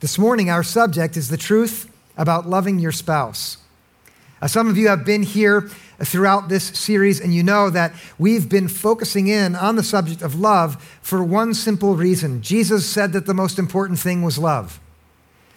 [0.00, 3.56] This morning, our subject is the truth about loving your spouse.
[4.42, 5.70] Uh, some of you have been here
[6.04, 10.38] throughout this series, and you know that we've been focusing in on the subject of
[10.38, 12.42] love for one simple reason.
[12.42, 14.80] Jesus said that the most important thing was love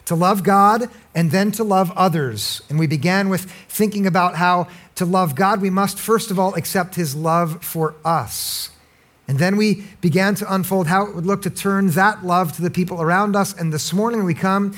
[0.06, 2.64] to love God and then to love others.
[2.68, 6.56] And we began with thinking about how to love God, we must first of all
[6.56, 8.72] accept his love for us.
[9.30, 12.64] And then we began to unfold how it would look to turn that love to
[12.64, 13.54] the people around us.
[13.54, 14.76] And this morning we come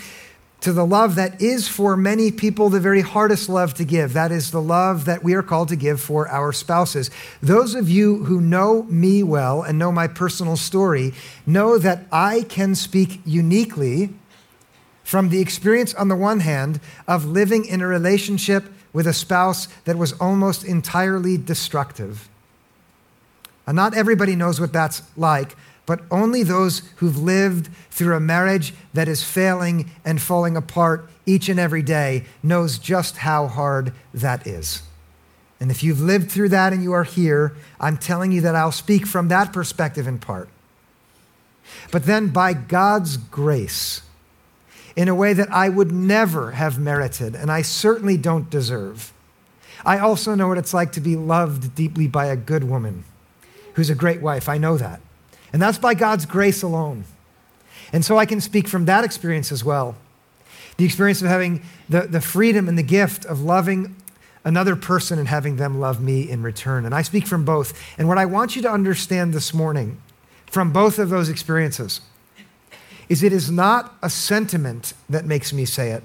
[0.60, 4.12] to the love that is for many people the very hardest love to give.
[4.12, 7.10] That is the love that we are called to give for our spouses.
[7.42, 11.14] Those of you who know me well and know my personal story
[11.46, 14.10] know that I can speak uniquely
[15.06, 19.70] from the experience, on the one hand, of living in a relationship with a spouse
[19.86, 22.28] that was almost entirely destructive.
[23.68, 28.74] And not everybody knows what that's like, but only those who've lived through a marriage
[28.94, 34.46] that is failing and falling apart each and every day knows just how hard that
[34.48, 34.84] is.
[35.60, 38.72] And if you've lived through that and you are here, I'm telling you that I'll
[38.72, 40.50] speak from that perspective in part.
[41.92, 44.02] But then, by God's grace,
[44.96, 49.14] in a way that I would never have merited, and I certainly don't deserve,
[49.86, 53.04] I also know what it's like to be loved deeply by a good woman
[53.74, 54.50] who's a great wife.
[54.50, 55.02] I know that.
[55.54, 57.06] And that's by God's grace alone.
[57.94, 59.96] And so I can speak from that experience as well.
[60.78, 63.96] The experience of having the, the freedom and the gift of loving
[64.44, 66.86] another person and having them love me in return.
[66.86, 67.78] And I speak from both.
[67.98, 70.02] And what I want you to understand this morning
[70.48, 72.02] from both of those experiences
[73.10, 76.04] is it is not a sentiment that makes me say it,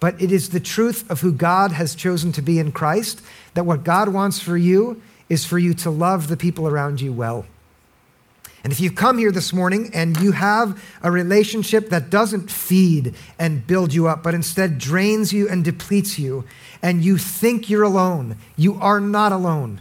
[0.00, 3.22] but it is the truth of who God has chosen to be in Christ,
[3.54, 5.00] that what God wants for you
[5.32, 7.46] is for you to love the people around you well.
[8.62, 13.14] And if you've come here this morning and you have a relationship that doesn't feed
[13.38, 16.44] and build you up, but instead drains you and depletes you,
[16.82, 19.80] and you think you're alone, you are not alone.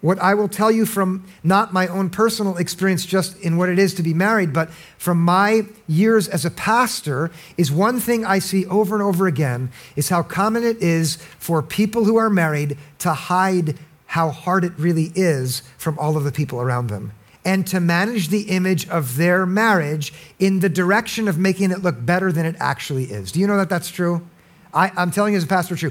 [0.00, 3.78] What I will tell you from not my own personal experience just in what it
[3.78, 4.68] is to be married, but
[4.98, 9.70] from my years as a pastor, is one thing I see over and over again
[9.94, 13.78] is how common it is for people who are married to hide
[14.14, 17.10] how hard it really is from all of the people around them
[17.44, 21.96] and to manage the image of their marriage in the direction of making it look
[22.06, 23.32] better than it actually is.
[23.32, 24.24] Do you know that that's true?
[24.72, 25.90] I, am telling you as a pastor, true.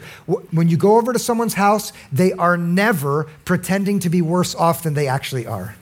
[0.51, 4.84] When you go over to someone's house, they are never pretending to be worse off
[4.84, 5.75] than they actually are.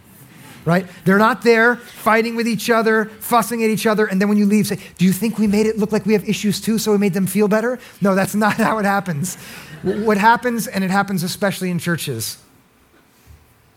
[0.66, 0.88] Right?
[1.06, 4.48] They're not there fighting with each other, fussing at each other, and then when you
[4.48, 6.92] leave, say, Do you think we made it look like we have issues too, so
[6.92, 7.78] we made them feel better?
[8.02, 9.38] No, that's not how it happens.
[9.84, 12.38] What happens, and it happens especially in churches,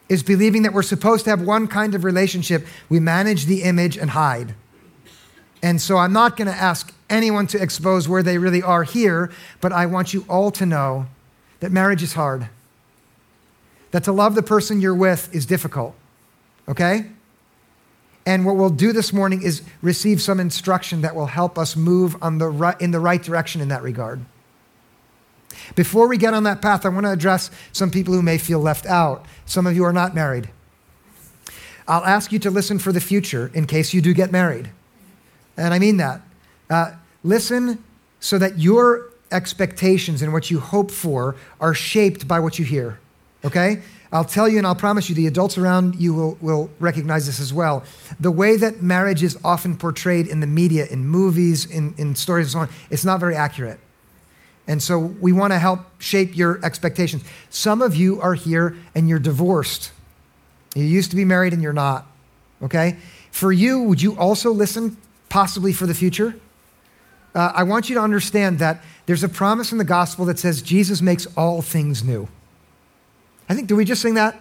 [0.09, 2.67] is believing that we're supposed to have one kind of relationship.
[2.89, 4.55] We manage the image and hide.
[5.63, 9.31] And so I'm not going to ask anyone to expose where they really are here,
[9.63, 11.07] but I want you all to know
[11.61, 12.49] that marriage is hard.
[13.93, 15.95] That to love the person you're with is difficult.
[16.69, 17.07] Okay?
[18.27, 22.17] And what we'll do this morning is receive some instruction that will help us move
[22.23, 24.25] on the right, in the right direction in that regard.
[25.75, 28.61] Before we get on that path, I want to address some people who may feel
[28.61, 29.27] left out.
[29.47, 30.51] Some of you are not married.
[31.87, 34.71] I'll ask you to listen for the future in case you do get married.
[35.57, 36.23] And I mean that.
[36.71, 37.83] Uh, listen
[38.21, 42.99] so that your expectations and what you hope for are shaped by what you hear.
[43.45, 43.83] Okay?
[44.13, 47.41] I'll tell you and I'll promise you, the adults around you will, will recognize this
[47.41, 47.83] as well.
[48.21, 52.47] The way that marriage is often portrayed in the media, in movies, in, in stories,
[52.47, 53.81] and so on, it's not very accurate.
[54.67, 57.23] And so we want to help shape your expectations.
[57.51, 59.93] Some of you are here and you're divorced.
[60.75, 62.07] You used to be married and you're not.
[62.63, 62.97] Okay?
[63.31, 64.97] For you, would you also listen
[65.29, 66.35] possibly for the future?
[67.35, 70.63] Uh, I want you to understand that there's a promise in the gospel that says
[70.63, 72.29] Jesus makes all things new.
[73.49, 74.41] I think, do we just sing that?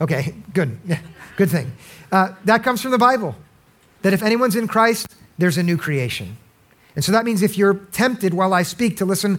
[0.00, 0.78] Okay, good.
[0.86, 1.00] Yeah,
[1.36, 1.72] good thing.
[2.12, 3.34] Uh, that comes from the Bible.
[4.02, 6.36] That if anyone's in Christ, there's a new creation.
[6.96, 9.38] And so that means if you're tempted while I speak to listen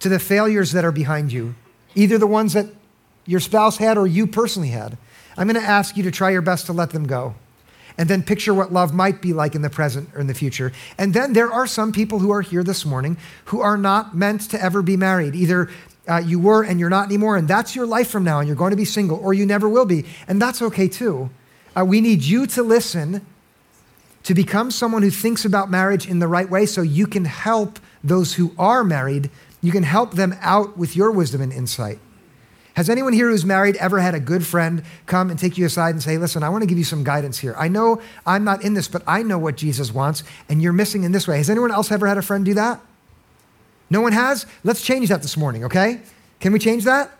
[0.00, 1.54] to the failures that are behind you,
[1.94, 2.66] either the ones that
[3.26, 4.96] your spouse had or you personally had,
[5.36, 7.34] I'm going to ask you to try your best to let them go.
[7.96, 10.72] And then picture what love might be like in the present or in the future.
[10.98, 13.16] And then there are some people who are here this morning
[13.46, 15.36] who are not meant to ever be married.
[15.36, 15.70] Either
[16.08, 18.56] uh, you were and you're not anymore, and that's your life from now, and you're
[18.56, 20.04] going to be single, or you never will be.
[20.26, 21.30] And that's okay too.
[21.76, 23.24] Uh, we need you to listen
[24.24, 27.78] to become someone who thinks about marriage in the right way so you can help
[28.02, 29.30] those who are married,
[29.62, 31.98] you can help them out with your wisdom and insight.
[32.74, 35.90] Has anyone here who's married ever had a good friend come and take you aside
[35.90, 37.54] and say, Listen, I want to give you some guidance here.
[37.56, 41.04] I know I'm not in this, but I know what Jesus wants, and you're missing
[41.04, 41.36] in this way.
[41.36, 42.80] Has anyone else ever had a friend do that?
[43.90, 44.44] No one has?
[44.64, 46.00] Let's change that this morning, okay?
[46.40, 47.12] Can we change that?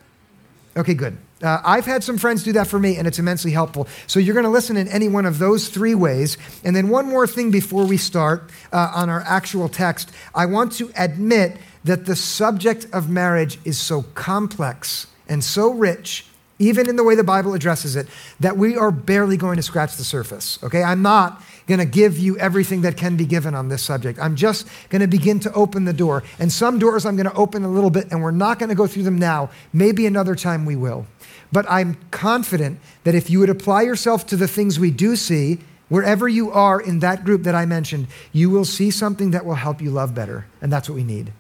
[0.77, 1.17] Okay, good.
[1.45, 3.87] Uh, I've had some friends do that for me, and it's immensely helpful.
[4.07, 6.39] So you're going to listen in any one of those three ways.
[6.65, 10.11] And then, one more thing before we start uh, on our actual text.
[10.35, 16.27] I want to admit that the subject of marriage is so complex and so rich,
[16.59, 18.09] even in the way the Bible addresses it,
[18.41, 20.59] that we are barely going to scratch the surface.
[20.63, 20.83] Okay?
[20.83, 24.19] I'm not going to give you everything that can be given on this subject.
[24.19, 26.23] I'm just going to begin to open the door.
[26.39, 28.75] And some doors I'm going to open a little bit, and we're not going to
[28.75, 29.51] go through them now.
[29.73, 31.07] Maybe another time we will.
[31.55, 35.61] But I'm confident that if you would apply yourself to the things we do see,
[35.89, 39.55] wherever you are in that group that I mentioned, you will see something that will
[39.55, 40.47] help you love better.
[40.61, 41.33] And that's what we need.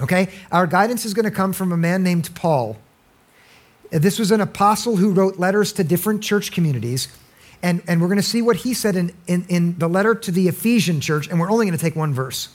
[0.00, 0.30] Okay?
[0.50, 2.78] Our guidance is going to come from a man named Paul.
[3.90, 7.08] This was an apostle who wrote letters to different church communities.
[7.62, 10.30] And, and we're going to see what he said in, in, in the letter to
[10.30, 12.48] the Ephesian church, and we're only going to take one verse.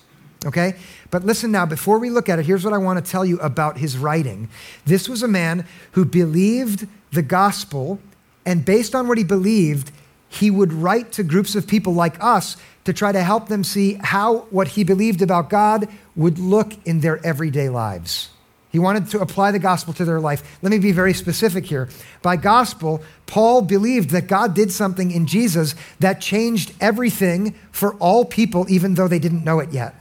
[0.48, 0.78] Okay?
[1.12, 3.38] But listen now, before we look at it, here's what I want to tell you
[3.40, 4.50] about his writing.
[4.86, 8.00] This was a man who believed the gospel,
[8.46, 9.92] and based on what he believed,
[10.30, 12.56] he would write to groups of people like us
[12.86, 17.02] to try to help them see how what he believed about God would look in
[17.02, 18.30] their everyday lives.
[18.72, 20.60] He wanted to apply the gospel to their life.
[20.62, 21.90] Let me be very specific here.
[22.22, 28.24] By gospel, Paul believed that God did something in Jesus that changed everything for all
[28.24, 29.94] people, even though they didn't know it yet.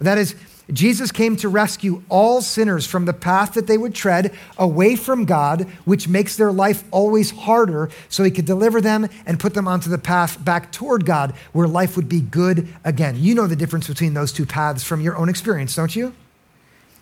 [0.00, 0.34] That is,
[0.72, 5.24] Jesus came to rescue all sinners from the path that they would tread away from
[5.24, 9.66] God, which makes their life always harder, so he could deliver them and put them
[9.66, 13.16] onto the path back toward God, where life would be good again.
[13.18, 16.14] You know the difference between those two paths from your own experience, don't you?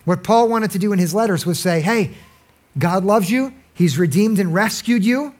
[0.05, 2.11] What Paul wanted to do in his letters was say, hey,
[2.77, 5.35] God loves you, He's redeemed and rescued you.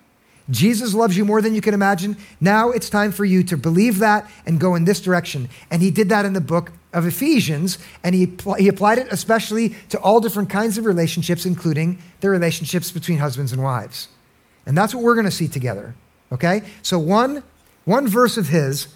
[0.52, 2.16] Jesus loves you more than you can imagine.
[2.40, 5.50] Now it's time for you to believe that and go in this direction.
[5.72, 9.76] And he did that in the book of Ephesians, and he, he applied it especially
[9.90, 14.08] to all different kinds of relationships, including the relationships between husbands and wives.
[14.66, 15.96] And that's what we're going to see together.
[16.32, 16.62] Okay?
[16.82, 17.44] So, one,
[17.86, 18.88] one verse of his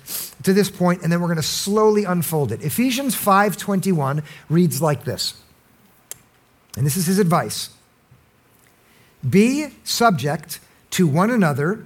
[0.43, 2.61] to this point, and then we're going to slowly unfold it.
[2.61, 5.35] Ephesians 5:21 reads like this.
[6.77, 7.69] And this is his advice
[9.27, 10.59] Be subject
[10.91, 11.85] to one another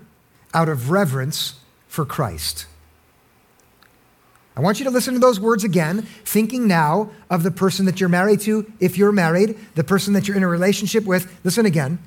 [0.54, 2.66] out of reverence for Christ.
[4.57, 8.00] I want you to listen to those words again, thinking now of the person that
[8.00, 11.40] you're married to, if you're married, the person that you're in a relationship with.
[11.44, 12.00] Listen again.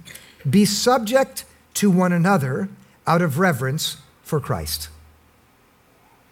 [0.48, 2.70] Be subject to one another
[3.06, 4.88] out of reverence for Christ.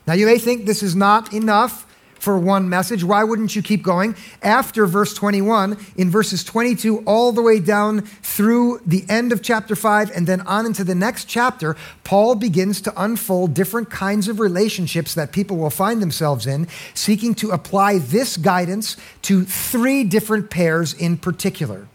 [0.07, 1.86] Now, you may think this is not enough
[2.19, 3.05] for one message.
[3.05, 4.17] Why wouldn't you keep going?
[4.43, 9.77] After verse 21, in verses 22 all the way down through the end of chapter
[9.77, 14.41] 5 and then on into the next chapter, Paul begins to unfold different kinds of
[14.41, 20.51] relationships that people will find themselves in, seeking to apply this guidance to three different
[20.51, 21.89] pairs in particular.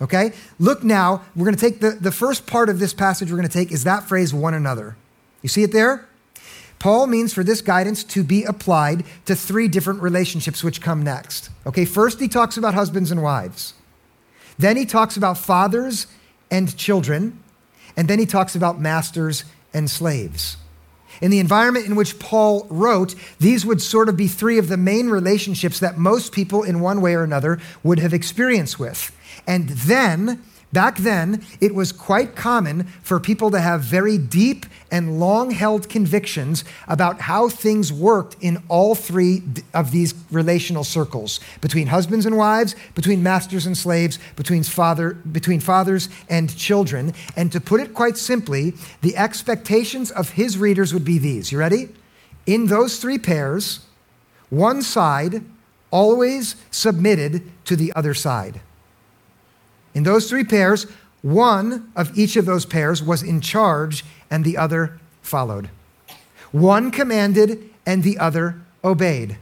[0.00, 0.32] Okay?
[0.58, 3.48] Look now, we're going to take the, the first part of this passage we're going
[3.48, 4.96] to take is that phrase, one another.
[5.42, 6.06] You see it there?
[6.86, 11.50] Paul means for this guidance to be applied to three different relationships which come next.
[11.66, 13.74] Okay, first he talks about husbands and wives.
[14.56, 16.06] Then he talks about fathers
[16.48, 17.42] and children.
[17.96, 19.44] And then he talks about masters
[19.74, 20.58] and slaves.
[21.20, 24.76] In the environment in which Paul wrote, these would sort of be three of the
[24.76, 29.10] main relationships that most people, in one way or another, would have experience with.
[29.44, 30.40] And then
[30.76, 35.88] Back then, it was quite common for people to have very deep and long held
[35.88, 39.42] convictions about how things worked in all three
[39.72, 45.60] of these relational circles between husbands and wives, between masters and slaves, between, father, between
[45.60, 47.14] fathers and children.
[47.36, 51.50] And to put it quite simply, the expectations of his readers would be these.
[51.50, 51.88] You ready?
[52.44, 53.80] In those three pairs,
[54.50, 55.42] one side
[55.90, 58.60] always submitted to the other side.
[59.96, 60.86] In those three pairs,
[61.22, 65.70] one of each of those pairs was in charge and the other followed.
[66.52, 69.38] One commanded and the other obeyed.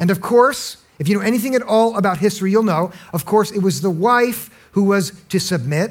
[0.00, 3.50] And of course, if you know anything at all about history, you'll know, of course,
[3.50, 5.90] it was the wife who was to submit,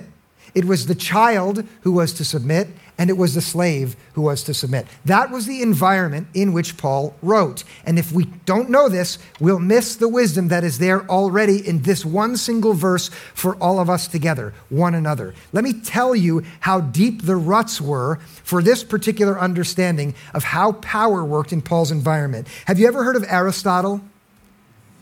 [0.53, 4.43] it was the child who was to submit, and it was the slave who was
[4.43, 4.87] to submit.
[5.05, 7.63] That was the environment in which Paul wrote.
[7.85, 11.83] And if we don't know this, we'll miss the wisdom that is there already in
[11.83, 15.35] this one single verse for all of us together, one another.
[15.53, 20.71] Let me tell you how deep the ruts were for this particular understanding of how
[20.73, 22.47] power worked in Paul's environment.
[22.65, 24.01] Have you ever heard of Aristotle?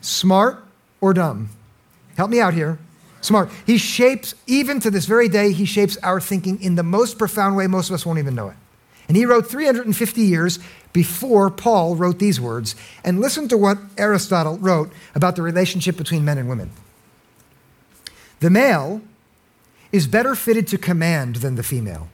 [0.01, 0.63] Smart
[0.99, 1.49] or dumb?
[2.17, 2.77] Help me out here.
[3.25, 3.49] Smart.
[3.65, 7.55] He shapes, even to this very day, he shapes our thinking in the most profound
[7.55, 8.55] way most of us won't even know it.
[9.07, 10.59] And he wrote 350 years
[10.93, 12.75] before Paul wrote these words.
[13.03, 16.69] And listen to what Aristotle wrote about the relationship between men and women.
[18.41, 19.01] The male
[19.91, 22.09] is better fitted to command than the female,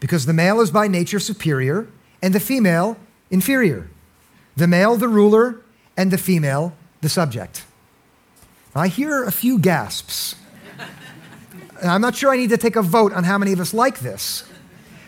[0.00, 1.86] because the male is by nature superior
[2.22, 2.96] and the female
[3.30, 3.90] inferior.
[4.56, 5.60] The male, the ruler,
[5.98, 6.72] and the female,
[7.02, 7.66] the subject.
[8.74, 10.34] I hear a few gasps
[11.80, 13.72] and I'm not sure I need to take a vote on how many of us
[13.74, 14.44] like this,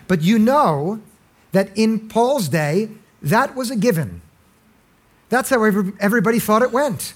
[0.06, 1.00] but you know
[1.52, 2.90] that in Paul's day,
[3.22, 4.22] that was a given.
[5.28, 7.14] That's how everybody thought it went.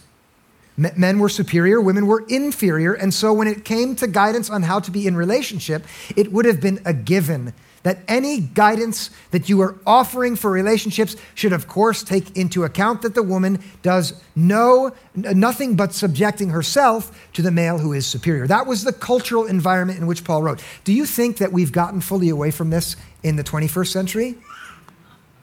[0.77, 4.81] Men were superior, women were inferior, and so when it came to guidance on how
[4.81, 5.85] to be in relationship,
[6.17, 11.17] it would have been a given that any guidance that you are offering for relationships
[11.35, 17.29] should, of course, take into account that the woman does no, nothing but subjecting herself
[17.33, 18.47] to the male who is superior.
[18.47, 20.63] That was the cultural environment in which Paul wrote.
[20.85, 24.37] Do you think that we've gotten fully away from this in the 21st century?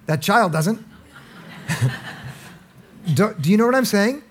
[0.05, 0.83] That child doesn't.
[3.13, 4.23] do, do you know what I'm saying?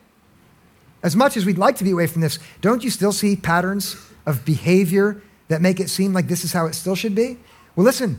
[1.03, 3.97] As much as we'd like to be away from this, don't you still see patterns
[4.27, 7.39] of behavior that make it seem like this is how it still should be?
[7.79, 8.19] Well, listen,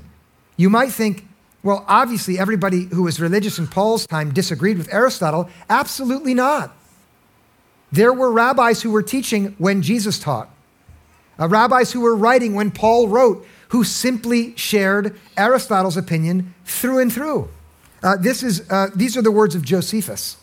[0.56, 1.28] you might think,
[1.64, 5.50] well, obviously, everybody who was religious in Paul's time disagreed with Aristotle.
[5.70, 6.74] Absolutely not.
[7.92, 10.50] There were rabbis who were teaching when Jesus taught,
[11.38, 17.12] uh, rabbis who were writing when Paul wrote, who simply shared Aristotle's opinion through and
[17.12, 17.50] through.
[18.02, 20.38] Uh, this is, uh, these are the words of Josephus.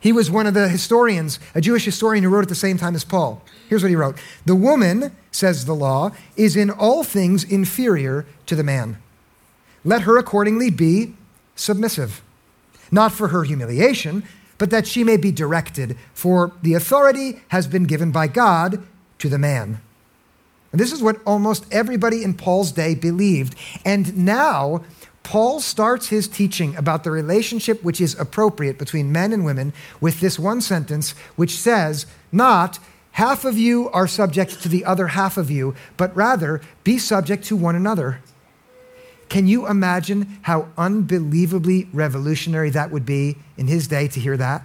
[0.00, 2.94] He was one of the historians, a Jewish historian who wrote at the same time
[2.94, 3.42] as Paul.
[3.68, 8.56] Here's what he wrote The woman, says the law, is in all things inferior to
[8.56, 8.96] the man.
[9.84, 11.14] Let her accordingly be
[11.54, 12.22] submissive,
[12.90, 14.24] not for her humiliation,
[14.58, 18.82] but that she may be directed, for the authority has been given by God
[19.18, 19.80] to the man.
[20.72, 23.54] And this is what almost everybody in Paul's day believed.
[23.84, 24.84] And now,
[25.22, 30.20] Paul starts his teaching about the relationship which is appropriate between men and women with
[30.20, 32.78] this one sentence, which says, not
[33.16, 37.44] half of you are subject to the other half of you, but rather be subject
[37.44, 38.20] to one another.
[39.30, 44.64] Can you imagine how unbelievably revolutionary that would be in his day to hear that?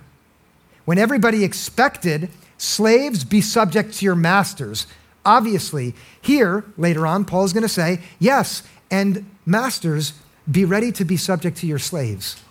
[0.84, 4.86] When everybody expected slaves be subject to your masters,
[5.26, 10.12] obviously, here, later on, Paul is going to say, yes, and masters,
[10.50, 12.44] be ready to be subject to your slaves.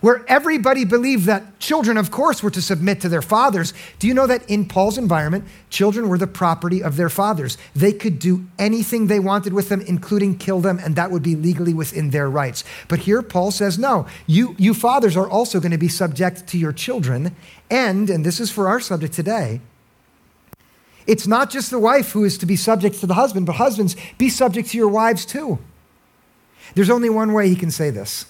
[0.00, 3.74] Where everybody believed that children, of course, were to submit to their fathers.
[3.98, 7.58] Do you know that in Paul's environment, children were the property of their fathers?
[7.74, 11.34] They could do anything they wanted with them, including kill them, and that would be
[11.34, 12.62] legally within their rights.
[12.86, 16.58] But here, Paul says, no, you, you fathers are also going to be subject to
[16.58, 17.34] your children.
[17.70, 19.60] And, and this is for our subject today,
[21.08, 23.96] it's not just the wife who is to be subject to the husband, but husbands,
[24.18, 25.58] be subject to your wives too.
[26.74, 28.26] There's only one way he can say this.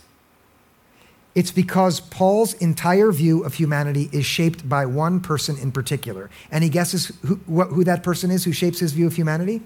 [1.39, 6.31] It's because Paul's entire view of humanity is shaped by one person in particular.
[6.51, 9.63] And he guesses who, who that person is who shapes his view of humanity?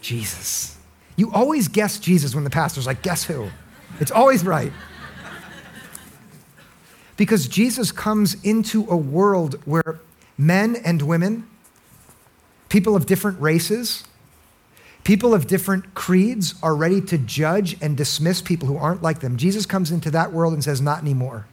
[0.00, 0.76] Jesus.
[1.14, 3.50] You always guess Jesus when the pastor's like, guess who?
[4.00, 4.72] It's always right.
[7.16, 10.00] Because Jesus comes into a world where
[10.36, 11.46] men and women,
[12.68, 14.02] people of different races,
[15.04, 19.36] People of different creeds are ready to judge and dismiss people who aren't like them.
[19.36, 21.46] Jesus comes into that world and says, Not anymore.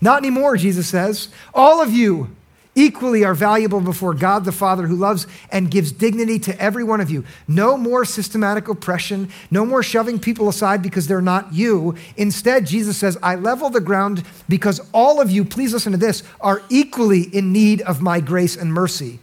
[0.00, 1.28] Not anymore, Jesus says.
[1.54, 2.34] All of you
[2.74, 7.00] equally are valuable before God the Father who loves and gives dignity to every one
[7.00, 7.24] of you.
[7.46, 11.96] No more systematic oppression, no more shoving people aside because they're not you.
[12.16, 16.22] Instead, Jesus says, I level the ground because all of you, please listen to this,
[16.40, 19.20] are equally in need of my grace and mercy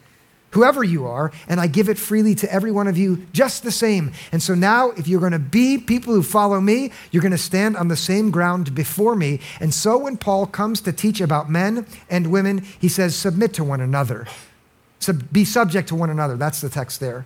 [0.51, 3.71] whoever you are, and I give it freely to every one of you just the
[3.71, 4.11] same.
[4.31, 7.37] And so now, if you're going to be people who follow me, you're going to
[7.37, 9.39] stand on the same ground before me.
[9.59, 13.63] And so when Paul comes to teach about men and women, he says, submit to
[13.63, 14.27] one another.
[14.99, 16.35] So be subject to one another.
[16.35, 17.25] That's the text there.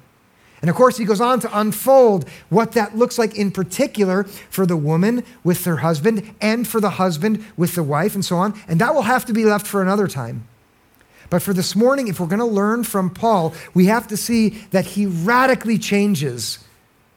[0.61, 4.65] And of course, he goes on to unfold what that looks like in particular for
[4.65, 8.57] the woman with her husband and for the husband with the wife and so on.
[8.69, 10.47] And that will have to be left for another time.
[11.33, 14.49] But for this morning, if we're going to learn from Paul, we have to see
[14.69, 16.59] that he radically changes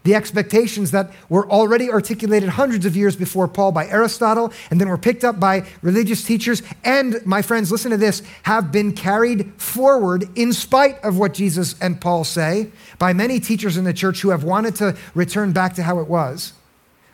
[0.04, 4.88] the expectations that were already articulated hundreds of years before Paul by Aristotle and then
[4.88, 9.52] were picked up by religious teachers and, my friends, listen to this, have been carried
[9.60, 14.22] forward in spite of what Jesus and Paul say by many teachers in the church
[14.22, 16.54] who have wanted to return back to how it was.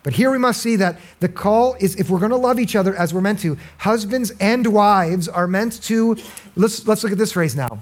[0.03, 2.75] But here we must see that the call is if we're going to love each
[2.75, 6.17] other as we're meant to, husbands and wives are meant to,
[6.55, 7.79] let's, let's look at this phrase now.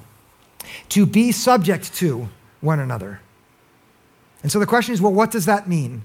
[0.89, 2.29] to be subject to
[2.61, 3.21] one another.
[4.43, 6.03] And so the question is well, what does that mean?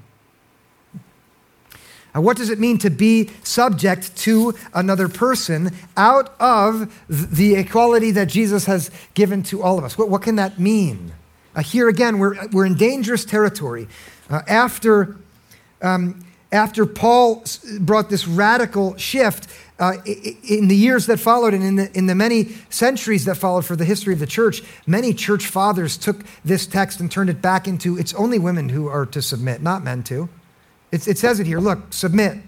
[2.14, 8.11] Uh, what does it mean to be subject to another person out of the equality
[8.11, 9.99] that Jesus has given to all of us?
[9.99, 11.12] What, what can that mean?
[11.54, 13.88] Uh, here again, we're, we're in dangerous territory.
[14.30, 15.16] Uh, after,
[15.83, 17.45] um, after Paul
[17.80, 22.14] brought this radical shift, uh, in the years that followed and in the, in the
[22.14, 26.66] many centuries that followed for the history of the church, many church fathers took this
[26.66, 30.02] text and turned it back into it's only women who are to submit, not men
[30.04, 30.28] to.
[30.92, 32.38] It's, it says it here look, submit.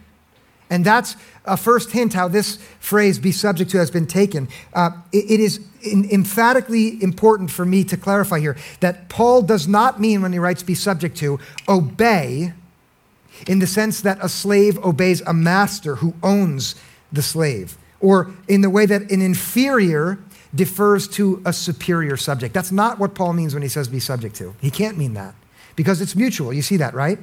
[0.70, 4.49] And that's a first hint how this phrase, be subject to, has been taken.
[4.73, 9.66] Uh, it, it is in, emphatically important for me to clarify here that Paul does
[9.66, 12.52] not mean when he writes be subject to, obey
[13.47, 16.75] in the sense that a slave obeys a master who owns
[17.12, 20.18] the slave, or in the way that an inferior
[20.54, 22.54] defers to a superior subject.
[22.54, 24.54] That's not what Paul means when he says be subject to.
[24.61, 25.35] He can't mean that
[25.76, 26.52] because it's mutual.
[26.52, 27.18] You see that, right?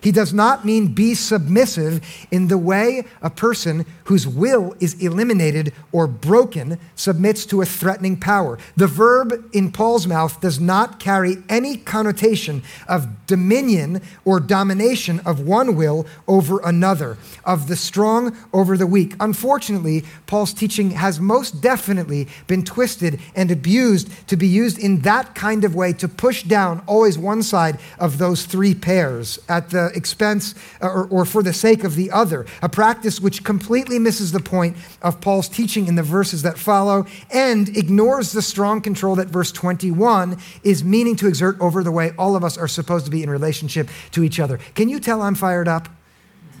[0.00, 2.00] He does not mean be submissive
[2.30, 8.16] in the way a person whose will is eliminated or broken submits to a threatening
[8.16, 8.58] power.
[8.76, 15.40] The verb in Paul's mouth does not carry any connotation of dominion or domination of
[15.40, 19.14] one will over another, of the strong over the weak.
[19.20, 25.34] Unfortunately, Paul's teaching has most definitely been twisted and abused to be used in that
[25.34, 29.87] kind of way to push down always one side of those three pairs at the
[29.94, 34.32] expense uh, or, or for the sake of the other, a practice which completely misses
[34.32, 39.16] the point of Paul's teaching in the verses that follow and ignores the strong control
[39.16, 43.04] that verse 21 is meaning to exert over the way all of us are supposed
[43.04, 44.58] to be in relationship to each other.
[44.74, 45.88] Can you tell I'm fired up?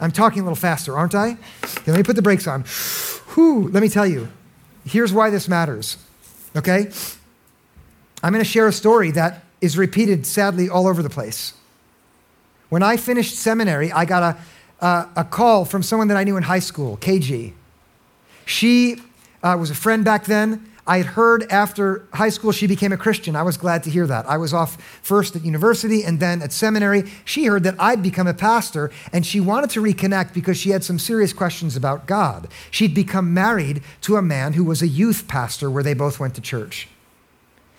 [0.00, 1.36] I'm talking a little faster, aren't I?
[1.62, 2.64] Okay, let me put the brakes on.
[3.34, 4.28] Whew, let me tell you.
[4.84, 5.96] Here's why this matters.
[6.56, 6.90] Okay?
[8.22, 11.54] I'm going to share a story that is repeated sadly all over the place.
[12.68, 14.36] When I finished seminary, I got
[14.80, 17.52] a, a, call from someone that I knew in high school, KG.
[18.44, 19.00] She
[19.42, 20.70] uh, was a friend back then.
[20.86, 23.36] I had heard after high school she became a Christian.
[23.36, 24.26] I was glad to hear that.
[24.26, 27.04] I was off first at university and then at seminary.
[27.26, 30.82] She heard that I'd become a pastor and she wanted to reconnect because she had
[30.82, 32.48] some serious questions about God.
[32.70, 36.34] She'd become married to a man who was a youth pastor where they both went
[36.36, 36.88] to church.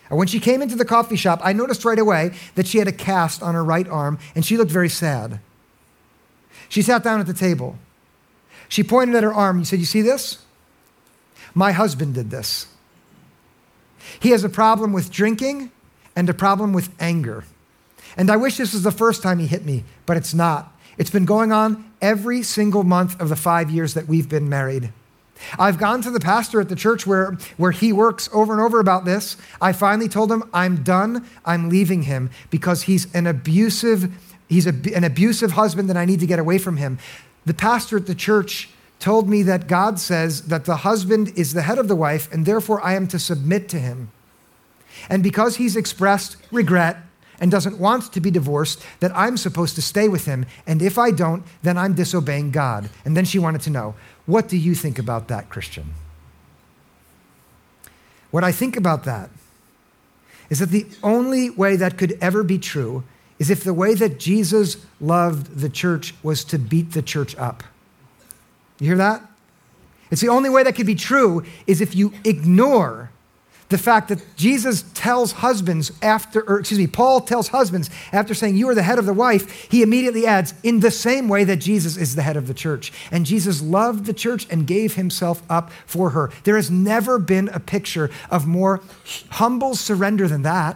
[0.10, 2.88] And when she came into the coffee shop, I noticed right away that she had
[2.88, 5.40] a cast on her right arm and she looked very sad.
[6.68, 7.78] She sat down at the table.
[8.68, 10.40] She pointed at her arm and said, You see this?
[11.54, 12.68] My husband did this.
[14.20, 15.72] He has a problem with drinking
[16.16, 17.44] and a problem with anger.
[18.18, 20.76] And I wish this was the first time he hit me, but it's not.
[20.98, 24.92] It's been going on every single month of the five years that we've been married.
[25.58, 28.80] I've gone to the pastor at the church where, where he works over and over
[28.80, 29.38] about this.
[29.62, 31.28] I finally told him, I'm done.
[31.46, 34.12] I'm leaving him because he's an abusive,
[34.48, 37.00] he's a, an abusive husband and I need to get away from him.
[37.46, 41.62] The pastor at the church told me that God says that the husband is the
[41.62, 44.12] head of the wife and therefore I am to submit to him.
[45.10, 46.98] And because he's expressed regret
[47.40, 50.46] and doesn't want to be divorced, that I'm supposed to stay with him.
[50.68, 52.90] And if I don't, then I'm disobeying God.
[53.06, 55.94] And then she wanted to know, what do you think about that, Christian?
[58.32, 59.30] What I think about that
[60.50, 63.04] is that the only way that could ever be true
[63.40, 67.64] is if the way that Jesus loved the church was to beat the church up.
[68.80, 69.24] You hear that?
[70.12, 73.12] It's the only way that could be true is if you ignore
[73.70, 78.56] the fact that Jesus tells husbands after, or excuse me, Paul tells husbands after saying,
[78.56, 81.58] You are the head of the wife, he immediately adds, In the same way that
[81.58, 82.92] Jesus is the head of the church.
[83.12, 86.32] And Jesus loved the church and gave himself up for her.
[86.46, 88.82] There has never been a picture of more
[89.30, 90.76] humble surrender than that.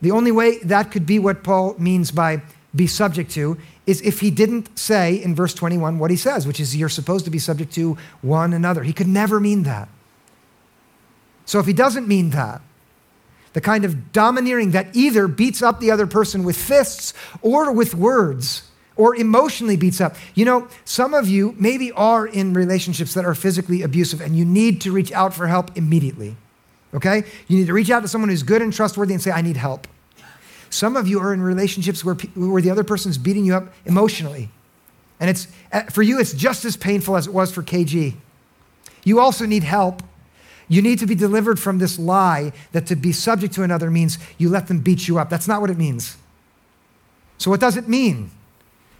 [0.00, 2.42] The only way that could be what Paul means by
[2.74, 6.60] be subject to is if he didn't say in verse 21 what he says, which
[6.60, 8.84] is you're supposed to be subject to one another.
[8.84, 9.88] He could never mean that.
[11.44, 12.60] So if he doesn't mean that,
[13.52, 17.94] the kind of domineering that either beats up the other person with fists or with
[17.94, 20.16] words or emotionally beats up.
[20.34, 24.44] You know, some of you maybe are in relationships that are physically abusive and you
[24.44, 26.36] need to reach out for help immediately.
[26.92, 27.24] Okay?
[27.48, 29.56] You need to reach out to someone who's good and trustworthy and say, I need
[29.56, 29.88] help.
[30.70, 34.50] Some of you are in relationships where, where the other person's beating you up emotionally.
[35.20, 38.14] And it's, uh, for you, it's just as painful as it was for KG.
[39.04, 40.02] You also need help.
[40.68, 44.18] You need to be delivered from this lie that to be subject to another means
[44.38, 45.30] you let them beat you up.
[45.30, 46.16] That's not what it means.
[47.38, 48.30] So, what does it mean?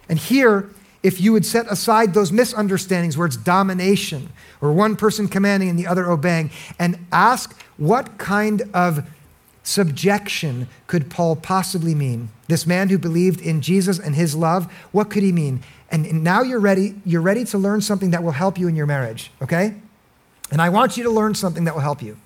[0.07, 0.69] And here
[1.05, 4.27] if you would set aside those misunderstandings where it's domination
[4.59, 6.49] or one person commanding and the other obeying
[6.79, 9.07] and ask what kind of
[9.61, 12.29] subjection could Paul possibly mean?
[12.47, 15.61] This man who believed in Jesus and his love, what could he mean?
[15.91, 18.87] And now you're ready, you're ready to learn something that will help you in your
[18.87, 19.75] marriage, okay?
[20.51, 22.17] And I want you to learn something that will help you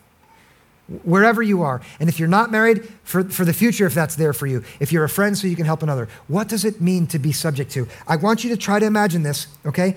[1.03, 1.81] wherever you are.
[1.99, 4.63] And if you're not married, for, for the future, if that's there for you.
[4.79, 6.07] If you're a friend, so you can help another.
[6.27, 7.87] What does it mean to be subject to?
[8.07, 9.95] I want you to try to imagine this, okay?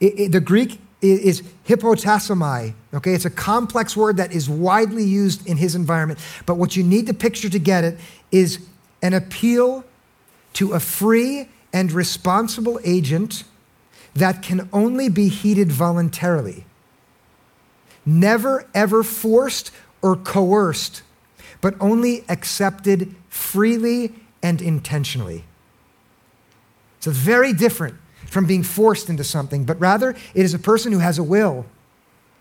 [0.00, 3.14] It, it, the Greek is, is hypotassomai, okay?
[3.14, 6.20] It's a complex word that is widely used in his environment.
[6.46, 7.98] But what you need to picture to get it
[8.30, 8.58] is
[9.02, 9.84] an appeal
[10.54, 13.44] to a free and responsible agent
[14.14, 16.64] that can only be heeded voluntarily.
[18.06, 19.70] Never, ever forced
[20.02, 21.02] or coerced,
[21.60, 25.44] but only accepted freely and intentionally.
[27.00, 30.98] So very different from being forced into something, but rather it is a person who
[30.98, 31.66] has a will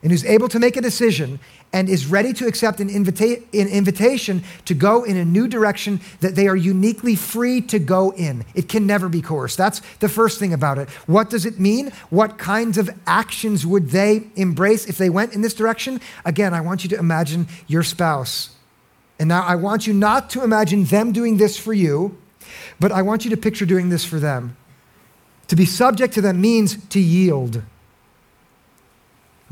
[0.04, 1.40] and who's able to make a decision
[1.72, 6.02] and is ready to accept an, invita- an, invitation to go in a new direction
[6.20, 8.46] that they are uniquely free to go in.
[8.54, 9.58] It can never be coerced.
[9.58, 10.90] That's the first thing about it.
[11.08, 11.92] What does it mean?
[12.10, 16.02] What kinds of actions would they embrace if they went in this direction?
[16.26, 18.50] Again, I want you to imagine your spouse.
[19.20, 22.18] And now I want you not to imagine them doing this for you,
[22.80, 24.58] but I want you to picture doing this for them.
[25.48, 27.64] To be subject to them means to yield.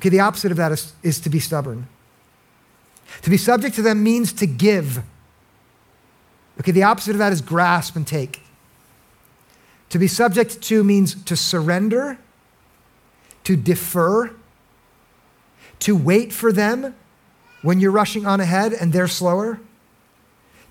[0.01, 1.87] Okay, the opposite of that is, is to be stubborn.
[3.21, 5.03] To be subject to them means to give.
[6.59, 8.41] Okay, the opposite of that is grasp and take.
[9.89, 12.17] To be subject to means to surrender,
[13.43, 14.31] to defer,
[15.81, 16.95] to wait for them
[17.61, 19.59] when you're rushing on ahead and they're slower,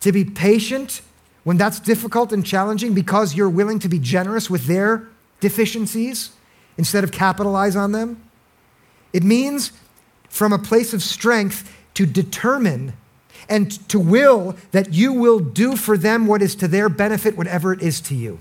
[0.01, 1.03] to be patient
[1.45, 5.07] when that's difficult and challenging because you're willing to be generous with their
[5.39, 6.31] deficiencies
[6.77, 8.21] instead of capitalize on them.
[9.13, 9.73] It means
[10.29, 12.93] from a place of strength to determine
[13.49, 17.73] and to will that you will do for them what is to their benefit, whatever
[17.73, 18.39] it is to you.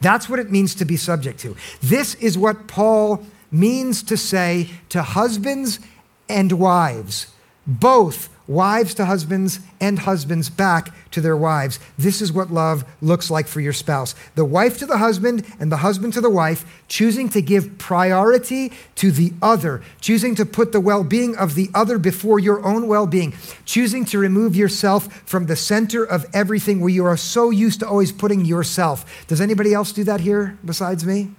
[0.00, 1.56] That's what it means to be subject to.
[1.80, 5.80] This is what Paul means to say to husbands
[6.28, 7.28] and wives,
[7.66, 11.78] both wives to husbands and husbands back to their wives.
[11.98, 14.14] This is what love looks like for your spouse.
[14.34, 18.72] The wife to the husband and the husband to the wife, choosing to give priority
[18.96, 22.88] to the other, choosing to put the well being of the other before your own
[22.88, 23.34] well being,
[23.66, 27.88] choosing to remove yourself from the center of everything where you are so used to
[27.88, 29.26] always putting yourself.
[29.26, 31.30] Does anybody else do that here besides me?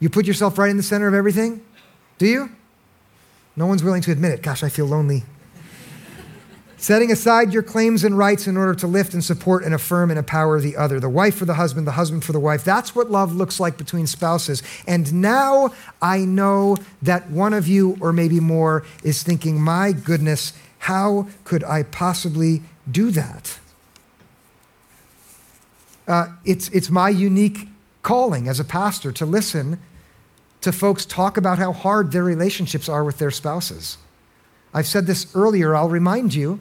[0.00, 1.64] You put yourself right in the center of everything?
[2.18, 2.50] Do you?
[3.54, 4.42] No one's willing to admit it.
[4.42, 5.24] Gosh, I feel lonely
[6.76, 10.18] setting aside your claims and rights in order to lift and support and affirm and
[10.18, 11.00] empower the other.
[11.00, 12.64] The wife for the husband, the husband for the wife.
[12.64, 14.62] That's what love looks like between spouses.
[14.86, 20.52] And now I know that one of you, or maybe more, is thinking, my goodness,
[20.78, 23.58] how could I possibly do that?
[26.06, 27.68] Uh, it's, it's my unique
[28.02, 29.80] calling as a pastor to listen
[30.60, 33.98] to folks talk about how hard their relationships are with their spouses.
[34.74, 36.60] I've said this earlier, I'll remind you.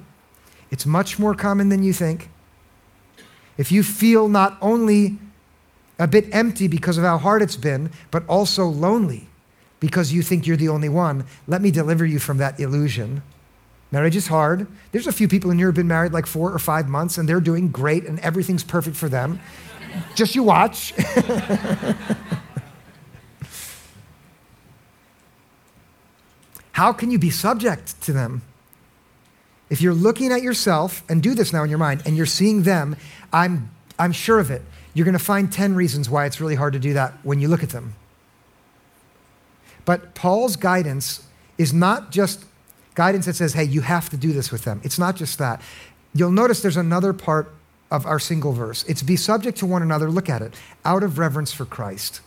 [0.72, 2.30] It's much more common than you think.
[3.58, 5.18] If you feel not only
[5.98, 9.30] a bit empty because of how hard it's been, but also lonely
[9.80, 13.22] because you think you're the only one, let me deliver you from that illusion.
[13.92, 14.68] Marriage is hard.
[14.92, 17.30] There's a few people in here who've been married like four or five months and
[17.30, 19.40] they're doing great and everything's perfect for them.
[20.16, 20.94] Just you watch.
[26.76, 28.42] How can you be subject to them?
[29.70, 32.64] If you're looking at yourself, and do this now in your mind, and you're seeing
[32.64, 32.98] them,
[33.32, 34.62] I'm, I'm sure of it.
[34.94, 37.48] You're going to find 10 reasons why it's really hard to do that when you
[37.48, 37.96] look at them.
[39.86, 41.26] But Paul's guidance
[41.58, 42.44] is not just
[42.94, 44.82] guidance that says, hey, you have to do this with them.
[44.84, 45.62] It's not just that.
[46.14, 47.56] You'll notice there's another part
[47.90, 48.84] of our single verse.
[48.84, 52.20] It's be subject to one another, look at it, out of reverence for Christ.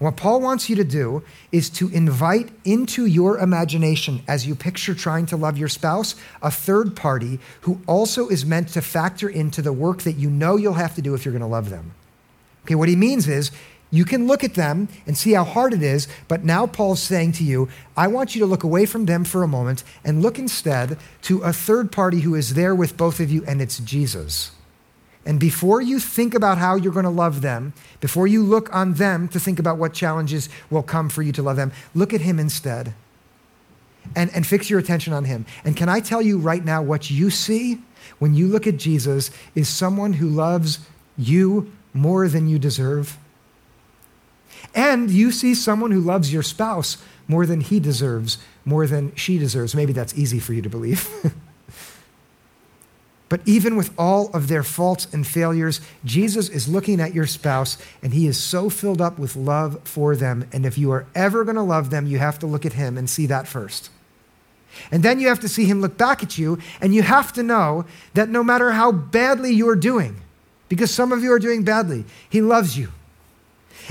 [0.00, 4.94] What Paul wants you to do is to invite into your imagination, as you picture
[4.94, 9.60] trying to love your spouse, a third party who also is meant to factor into
[9.60, 11.92] the work that you know you'll have to do if you're going to love them.
[12.64, 13.50] Okay, what he means is
[13.90, 17.32] you can look at them and see how hard it is, but now Paul's saying
[17.32, 20.38] to you, I want you to look away from them for a moment and look
[20.38, 24.52] instead to a third party who is there with both of you, and it's Jesus.
[25.26, 28.94] And before you think about how you're going to love them, before you look on
[28.94, 32.22] them to think about what challenges will come for you to love them, look at
[32.22, 32.94] Him instead
[34.16, 35.44] and, and fix your attention on Him.
[35.64, 37.80] And can I tell you right now what you see
[38.18, 40.80] when you look at Jesus is someone who loves
[41.18, 43.18] you more than you deserve?
[44.74, 46.96] And you see someone who loves your spouse
[47.28, 49.74] more than he deserves, more than she deserves.
[49.74, 51.08] Maybe that's easy for you to believe.
[53.30, 57.78] But even with all of their faults and failures, Jesus is looking at your spouse
[58.02, 60.48] and he is so filled up with love for them.
[60.52, 62.98] And if you are ever going to love them, you have to look at him
[62.98, 63.88] and see that first.
[64.90, 67.42] And then you have to see him look back at you, and you have to
[67.42, 70.20] know that no matter how badly you are doing,
[70.68, 72.88] because some of you are doing badly, he loves you.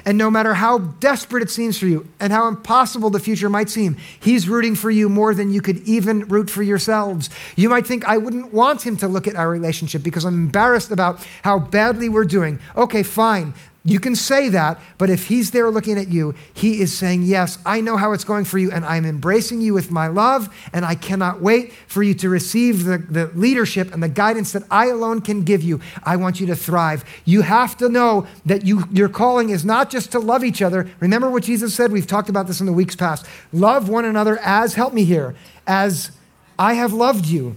[0.05, 3.69] And no matter how desperate it seems for you and how impossible the future might
[3.69, 7.29] seem, He's rooting for you more than you could even root for yourselves.
[7.55, 10.91] You might think, I wouldn't want Him to look at our relationship because I'm embarrassed
[10.91, 12.59] about how badly we're doing.
[12.75, 13.53] Okay, fine.
[13.85, 17.57] You can say that, but if he's there looking at you, he is saying, Yes,
[17.65, 20.83] I know how it's going for you, and I'm embracing you with my love, and
[20.83, 24.87] I cannot wait for you to receive the, the leadership and the guidance that I
[24.87, 25.79] alone can give you.
[26.03, 27.05] I want you to thrive.
[27.23, 30.89] You have to know that you, your calling is not just to love each other.
[30.99, 31.93] Remember what Jesus said?
[31.93, 33.25] We've talked about this in the weeks past.
[33.53, 36.11] Love one another as, help me here, as
[36.57, 37.55] I have loved you.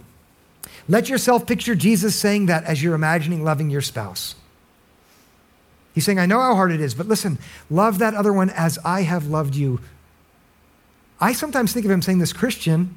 [0.89, 4.37] Let yourself picture Jesus saying that as you're imagining loving your spouse.
[5.95, 7.39] He's saying, I know how hard it is, but listen,
[7.71, 9.81] love that other one as I have loved you.
[11.21, 12.95] I sometimes think of him saying this Christian.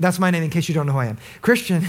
[0.00, 1.18] That's my name in case you don't know who I am.
[1.42, 1.86] Christian.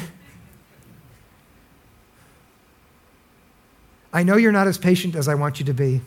[4.12, 6.02] I know you're not as patient as I want you to be.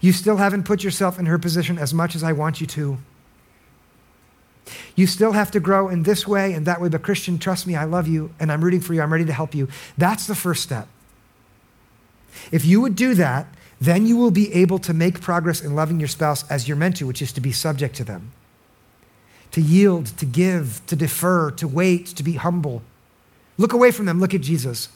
[0.00, 2.98] You still haven't put yourself in her position as much as I want you to.
[4.94, 7.74] You still have to grow in this way and that way, but Christian, trust me,
[7.74, 9.02] I love you and I'm rooting for you.
[9.02, 9.68] I'm ready to help you.
[9.98, 10.86] That's the first step.
[12.50, 13.46] If you would do that,
[13.80, 16.96] then you will be able to make progress in loving your spouse as you're meant
[16.98, 18.32] to, which is to be subject to them,
[19.50, 22.82] to yield, to give, to defer, to wait, to be humble.
[23.58, 24.88] Look away from them, look at Jesus.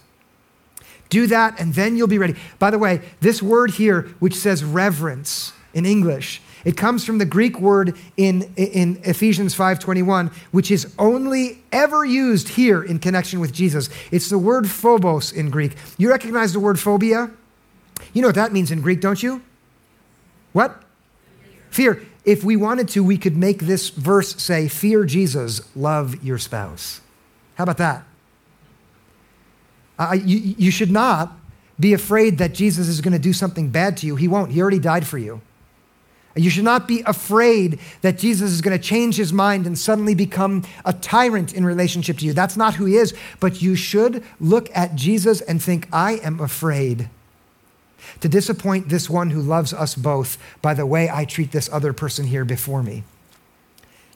[1.08, 2.36] Do that, and then you'll be ready.
[2.58, 7.24] By the way, this word here, which says reverence in English, it comes from the
[7.24, 13.52] Greek word in, in Ephesians 5:21, which is only ever used here in connection with
[13.52, 13.88] Jesus.
[14.10, 15.76] It's the word phobos in Greek.
[15.98, 17.30] You recognize the word phobia?
[18.12, 19.42] You know what that means in Greek, don't you?
[20.52, 20.82] What?
[21.70, 22.02] Fear.
[22.24, 27.00] If we wanted to, we could make this verse say, Fear Jesus, love your spouse.
[27.54, 28.04] How about that?
[29.98, 31.32] Uh, you, you should not
[31.78, 34.16] be afraid that Jesus is going to do something bad to you.
[34.16, 34.50] He won't.
[34.50, 35.40] He already died for you.
[36.36, 40.14] You should not be afraid that Jesus is going to change his mind and suddenly
[40.14, 42.34] become a tyrant in relationship to you.
[42.34, 43.14] That's not who he is.
[43.40, 47.08] But you should look at Jesus and think, I am afraid
[48.20, 51.92] to disappoint this one who loves us both by the way I treat this other
[51.92, 53.02] person here before me.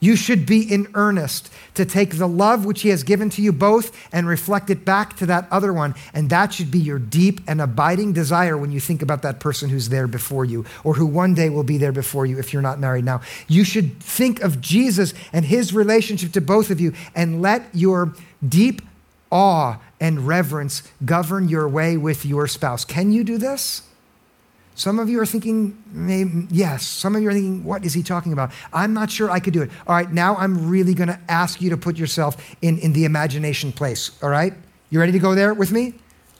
[0.00, 3.52] You should be in earnest to take the love which He has given to you
[3.52, 5.94] both and reflect it back to that other one.
[6.14, 9.68] And that should be your deep and abiding desire when you think about that person
[9.68, 12.62] who's there before you or who one day will be there before you if you're
[12.62, 13.20] not married now.
[13.46, 18.14] You should think of Jesus and His relationship to both of you and let your
[18.46, 18.82] deep
[19.30, 22.84] awe and reverence govern your way with your spouse.
[22.84, 23.82] Can you do this?
[24.81, 26.87] Some of you are thinking, maybe, yes.
[26.87, 28.51] Some of you are thinking, what is he talking about?
[28.73, 29.71] I'm not sure I could do it.
[29.87, 33.05] All right, now I'm really going to ask you to put yourself in, in the
[33.05, 34.19] imagination place.
[34.23, 34.55] All right?
[34.88, 35.97] You ready to go there with me?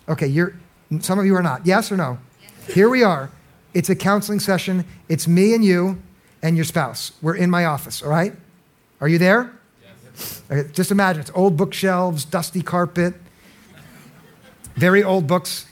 [0.09, 0.55] Okay, you're,
[1.01, 1.67] some of you are not.
[1.67, 2.17] Yes or no?
[2.41, 2.75] Yes.
[2.75, 3.31] Here we are.
[3.75, 4.87] It's a counseling session.
[5.11, 6.01] It's me and you
[6.41, 7.13] and your spouse.
[7.21, 8.33] We're in my office, all right?
[9.03, 9.53] Are you there?
[10.15, 10.43] Yes.
[10.51, 13.17] Okay, just imagine it's old bookshelves, dusty carpet,
[14.77, 15.67] very old books.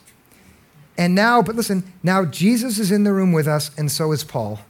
[0.99, 4.25] And now, but listen, now Jesus is in the room with us, and so is
[4.25, 4.61] Paul.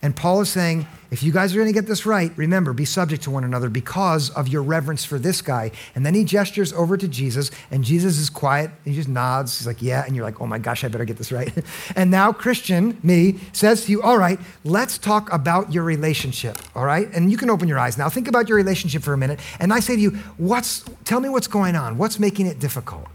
[0.00, 2.84] And Paul is saying, if you guys are going to get this right, remember, be
[2.84, 5.72] subject to one another because of your reverence for this guy.
[5.94, 8.70] And then he gestures over to Jesus, and Jesus is quiet.
[8.84, 9.58] He just nods.
[9.58, 10.04] He's like, yeah.
[10.06, 11.52] And you're like, oh my gosh, I better get this right.
[11.96, 16.84] and now, Christian, me, says to you, all right, let's talk about your relationship, all
[16.84, 17.08] right?
[17.12, 18.08] And you can open your eyes now.
[18.08, 19.40] Think about your relationship for a minute.
[19.58, 21.98] And I say to you, what's, tell me what's going on.
[21.98, 23.08] What's making it difficult?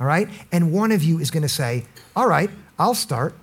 [0.00, 0.28] All right?
[0.52, 3.34] And one of you is going to say, All right, I'll start.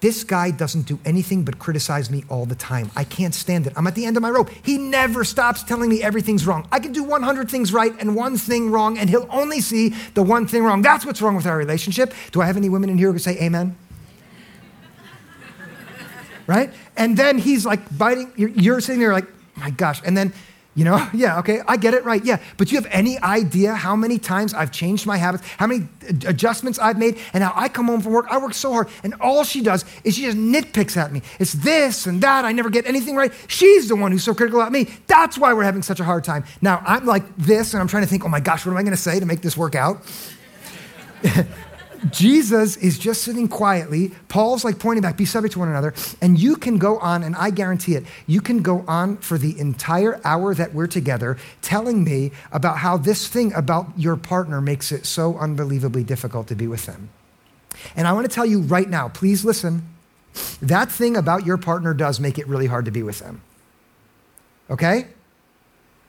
[0.00, 2.90] This guy doesn't do anything but criticize me all the time.
[2.94, 3.72] I can't stand it.
[3.76, 4.50] I'm at the end of my rope.
[4.62, 6.68] He never stops telling me everything's wrong.
[6.70, 10.22] I can do 100 things right and one thing wrong, and he'll only see the
[10.22, 10.82] one thing wrong.
[10.82, 12.12] That's what's wrong with our relationship.
[12.30, 13.76] Do I have any women in here who can say amen?
[16.46, 16.72] right?
[16.96, 20.00] And then he's like biting, you're, you're sitting there like, my gosh.
[20.04, 20.32] And then
[20.76, 22.38] you know, yeah, okay, I get it, right, yeah.
[22.56, 25.88] But you have any idea how many times I've changed my habits, how many
[26.26, 29.14] adjustments I've made, and now I come home from work, I work so hard, and
[29.20, 31.22] all she does is she just nitpicks at me.
[31.40, 33.32] It's this and that, I never get anything right.
[33.48, 34.88] She's the one who's so critical about me.
[35.06, 36.44] That's why we're having such a hard time.
[36.60, 38.82] Now, I'm like this, and I'm trying to think, oh my gosh, what am I
[38.82, 40.02] gonna say to make this work out?
[42.10, 44.12] Jesus is just sitting quietly.
[44.28, 45.94] Paul's like pointing back, be subject to one another.
[46.20, 49.58] And you can go on, and I guarantee it, you can go on for the
[49.58, 54.92] entire hour that we're together telling me about how this thing about your partner makes
[54.92, 57.10] it so unbelievably difficult to be with them.
[57.94, 59.82] And I want to tell you right now, please listen,
[60.60, 63.42] that thing about your partner does make it really hard to be with them.
[64.70, 65.06] Okay?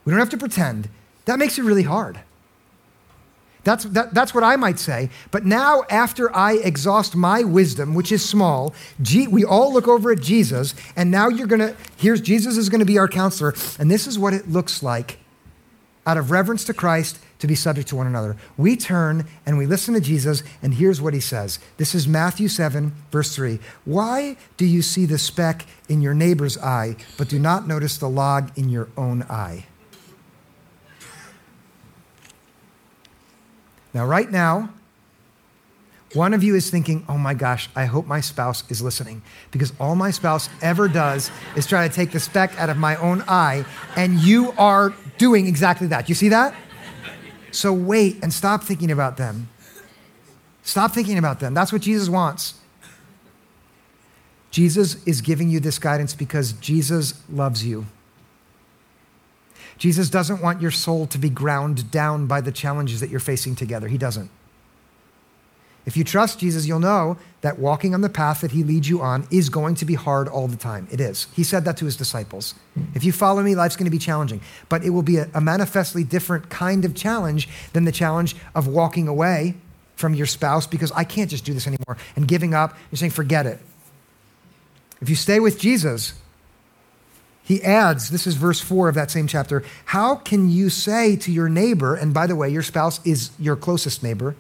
[0.06, 0.90] We don't have to pretend.
[1.26, 2.22] That makes it really hard.
[3.68, 5.10] That's, that, that's what I might say.
[5.30, 10.10] But now, after I exhaust my wisdom, which is small, G, we all look over
[10.10, 13.54] at Jesus, and now you're going to, here's Jesus is going to be our counselor,
[13.78, 15.18] and this is what it looks like
[16.06, 18.38] out of reverence to Christ to be subject to one another.
[18.56, 21.60] We turn and we listen to Jesus, and here's what he says.
[21.76, 23.60] This is Matthew 7, verse 3.
[23.84, 28.08] Why do you see the speck in your neighbor's eye, but do not notice the
[28.08, 29.66] log in your own eye?
[33.98, 34.70] Now, right now,
[36.14, 39.74] one of you is thinking, oh my gosh, I hope my spouse is listening because
[39.80, 43.24] all my spouse ever does is try to take the speck out of my own
[43.28, 46.10] eye, and you are doing exactly that.
[46.10, 46.54] You see that?
[47.50, 49.50] So wait and stop thinking about them.
[50.62, 51.56] Stop thinking about them.
[51.56, 52.54] That's what Jesus wants.
[54.52, 57.88] Jesus is giving you this guidance because Jesus loves you.
[59.78, 63.56] Jesus doesn't want your soul to be ground down by the challenges that you're facing
[63.56, 63.88] together.
[63.88, 64.30] He doesn't.
[65.88, 69.02] If you trust Jesus, you'll know that walking on the path that he leads you
[69.02, 70.86] on is going to be hard all the time.
[70.92, 71.28] It is.
[71.34, 72.56] He said that to his disciples.
[72.94, 76.04] If you follow me, life's going to be challenging, but it will be a, manifestly
[76.04, 79.56] different kind of challenge than the challenge of walking away
[79.96, 82.78] from your spouse because I can't just do this anymore and giving up.
[82.92, 83.60] You're saying, forget it.
[85.00, 86.16] If you stay with Jesus,
[87.48, 91.32] he adds, this is verse 4 of that same chapter, how can you say to
[91.32, 94.36] your neighbor, and by the way, your spouse is your closest neighbor,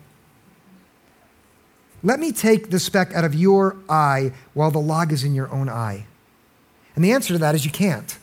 [2.03, 5.49] let me take the speck out of your eye while the log is in your
[5.51, 6.05] own eye?
[6.95, 8.17] And the answer to that is you can't.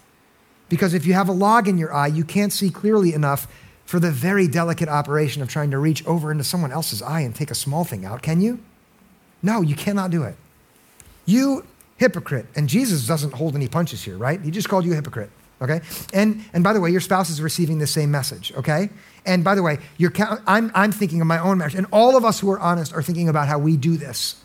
[0.69, 3.49] Because if you have a log in your eye, you can't see clearly enough
[3.87, 7.35] for the very delicate operation of trying to reach over into someone else's eye and
[7.35, 8.59] take a small thing out, can you?
[9.43, 10.37] No, you cannot do it.
[11.25, 11.65] You
[11.97, 12.47] hypocrite.
[12.55, 14.41] And Jesus doesn't hold any punches here, right?
[14.41, 15.31] He just called you a hypocrite,
[15.63, 15.81] okay?
[16.13, 18.91] And, and by the way, your spouse is receiving the same message, okay?
[19.27, 20.13] And by the way, you're,
[20.47, 23.03] I'm, I'm thinking of my own marriage, and all of us who are honest are
[23.03, 24.37] thinking about how we do this.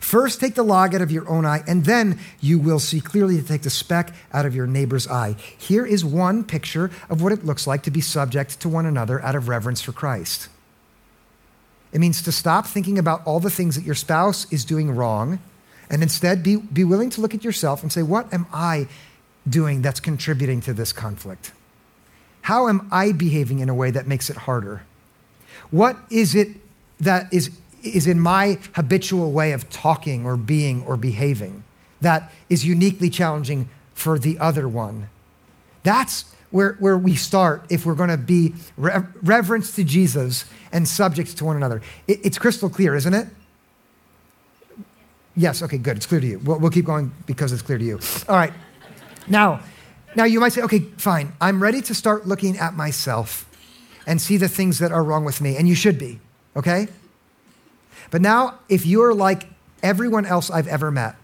[0.00, 3.36] First, take the log out of your own eye, and then you will see clearly
[3.36, 5.36] to take the speck out of your neighbor's eye.
[5.58, 9.22] Here is one picture of what it looks like to be subject to one another
[9.22, 10.48] out of reverence for Christ.
[11.92, 15.38] It means to stop thinking about all the things that your spouse is doing wrong
[15.90, 18.86] and instead be, be willing to look at yourself and say, what am I
[19.48, 21.52] doing that's contributing to this conflict?
[22.42, 24.82] How am I behaving in a way that makes it harder?
[25.70, 26.48] What is it
[27.00, 27.50] that is,
[27.82, 31.64] is in my habitual way of talking or being or behaving
[32.00, 35.10] that is uniquely challenging for the other one?
[35.82, 40.86] That's where, where we start if we're going to be re- reverence to Jesus and
[40.86, 41.82] subject to one another.
[42.06, 43.28] It, it's crystal clear, isn't it?
[45.40, 45.96] Yes, okay, good.
[45.96, 46.38] It's clear to you.
[46.40, 47.98] We'll, we'll keep going because it's clear to you.
[48.28, 48.52] All right.
[49.26, 49.60] Now,
[50.14, 51.32] now you might say, okay, fine.
[51.40, 53.48] I'm ready to start looking at myself
[54.06, 55.56] and see the things that are wrong with me.
[55.56, 56.20] And you should be,
[56.54, 56.88] okay?
[58.10, 59.44] But now, if you're like
[59.82, 61.16] everyone else I've ever met,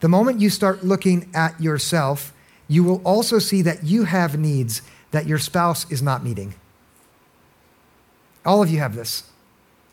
[0.00, 2.32] the moment you start looking at yourself,
[2.66, 4.80] you will also see that you have needs
[5.10, 6.54] that your spouse is not meeting.
[8.46, 9.24] All of you have this,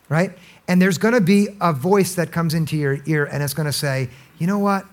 [0.08, 0.38] right?
[0.72, 3.66] And there's going to be a voice that comes into your ear and it's going
[3.66, 4.08] to say,
[4.40, 4.86] you know what?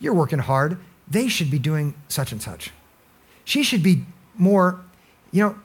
[0.00, 0.76] You're working hard.
[1.06, 2.72] They should be doing such and such.
[3.44, 4.04] She should be
[4.36, 4.80] more,
[5.30, 5.56] you know,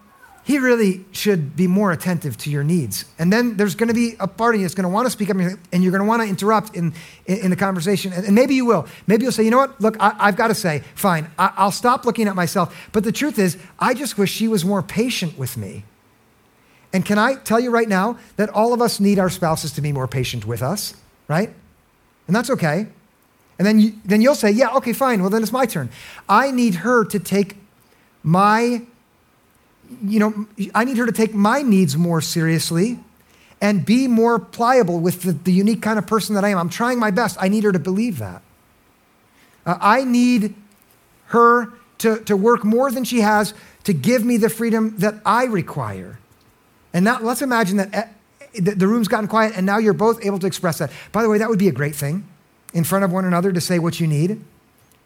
[0.43, 3.05] he really should be more attentive to your needs.
[3.17, 5.37] And then there's going to be a party that's going to want to speak up
[5.37, 6.93] and you're going to want to interrupt in,
[7.25, 8.13] in, in, the conversation.
[8.13, 8.85] And maybe you will.
[9.07, 9.81] Maybe you'll say, you know what?
[9.81, 12.87] Look, I, have got to say, fine, I, will stop looking at myself.
[12.91, 15.85] But the truth is, I just wish she was more patient with me.
[16.95, 19.81] And can I tell you right now that all of us need our spouses to
[19.81, 20.93] be more patient with us,
[21.27, 21.53] right?
[22.25, 22.87] And that's okay.
[23.59, 25.19] And then, you, then you'll say, yeah, okay, fine.
[25.19, 25.89] Well, then it's my turn.
[26.29, 27.57] I need her to take
[28.23, 28.81] my,
[30.05, 32.97] you know, I need her to take my needs more seriously
[33.59, 36.57] and be more pliable with the, the unique kind of person that I am.
[36.57, 37.35] I'm trying my best.
[37.41, 38.41] I need her to believe that.
[39.65, 40.55] Uh, I need
[41.25, 43.53] her to, to work more than she has
[43.83, 46.19] to give me the freedom that I require.
[46.95, 48.05] And now let's imagine that eh,
[48.53, 50.91] the room's gotten quiet and now you're both able to express that.
[51.11, 52.25] By the way, that would be a great thing
[52.73, 54.41] in front of one another to say what you need,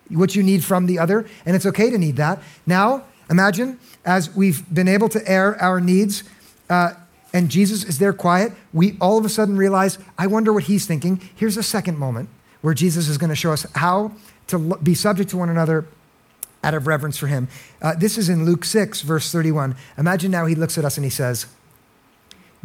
[0.10, 2.44] what you need from the other, and it's okay to need that.
[2.68, 6.24] Now, imagine as we've been able to air our needs,
[6.70, 6.94] uh,
[7.34, 10.86] and Jesus is there quiet, we all of a sudden realize, I wonder what he's
[10.86, 11.20] thinking.
[11.36, 12.30] Here's a second moment
[12.62, 14.12] where Jesus is going to show us how
[14.48, 15.88] to be subject to one another
[16.64, 17.48] out of reverence for him.
[17.82, 19.76] Uh, this is in Luke 6, verse 31.
[19.98, 21.48] Imagine now he looks at us and he says,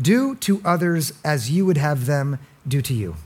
[0.00, 3.16] Do to others as you would have them do to you.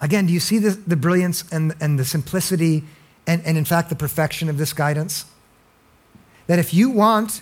[0.00, 2.82] Again, do you see the, the brilliance and, and the simplicity
[3.26, 5.26] and, and, in fact, the perfection of this guidance?
[6.48, 7.40] That if you want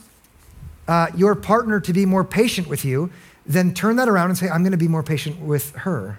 [0.86, 3.10] uh, your partner to be more patient with you,
[3.46, 6.18] then turn that around and say, I'm going to be more patient with her.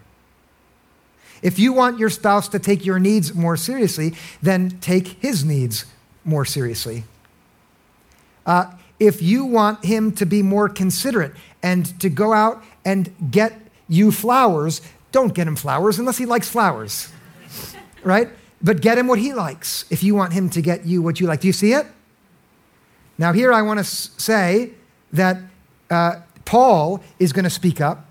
[1.43, 5.85] If you want your spouse to take your needs more seriously, then take his needs
[6.23, 7.03] more seriously.
[8.45, 8.71] Uh,
[9.01, 11.33] if you want him to be more considerate
[11.63, 14.79] and to go out and get you flowers,
[15.11, 17.11] don't get him flowers unless he likes flowers,
[18.03, 18.29] right?
[18.61, 21.25] But get him what he likes if you want him to get you what you
[21.25, 21.41] like.
[21.41, 21.87] Do you see it?
[23.17, 24.69] Now, here I want to say
[25.11, 25.37] that
[25.89, 28.05] uh, Paul is going to speak up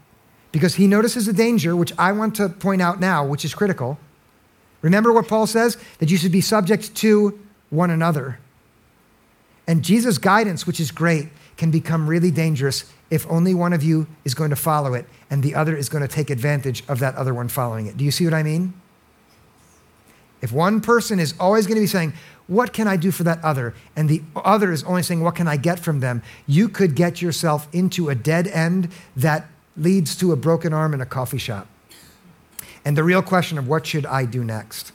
[0.50, 3.96] because he notices a danger, which I want to point out now, which is critical.
[4.82, 5.76] Remember what Paul says?
[5.98, 7.38] That you should be subject to
[7.70, 8.40] one another.
[9.70, 14.08] And Jesus' guidance, which is great, can become really dangerous if only one of you
[14.24, 17.14] is going to follow it and the other is going to take advantage of that
[17.14, 17.96] other one following it.
[17.96, 18.74] Do you see what I mean?
[20.42, 22.14] If one person is always going to be saying,
[22.48, 23.72] What can I do for that other?
[23.94, 26.24] and the other is only saying, What can I get from them?
[26.48, 29.46] you could get yourself into a dead end that
[29.76, 31.68] leads to a broken arm in a coffee shop.
[32.84, 34.90] And the real question of what should I do next?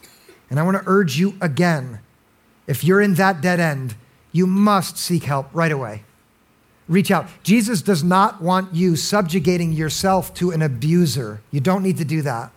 [0.50, 2.00] And I want to urge you again
[2.68, 3.96] if you're in that dead end,
[4.36, 6.04] you must seek help right away.
[6.90, 7.28] Reach out.
[7.42, 11.42] Jesus does not want you subjugating yourself to an abuser.
[11.52, 12.52] You don't need to do that.